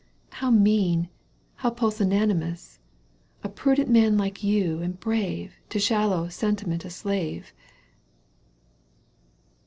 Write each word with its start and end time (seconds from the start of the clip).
—How 0.41 0.49
mean, 0.49 1.09
how 1.57 1.69
pusillanimous! 1.69 2.79
A 3.43 3.49
prudent 3.49 3.87
man 3.87 4.17
like 4.17 4.43
you 4.43 4.79
and 4.81 4.99
brave 4.99 5.53
To 5.69 5.77
shallow 5.79 6.27
sentiment 6.27 6.83
a 6.83 6.89
slave 6.89 7.53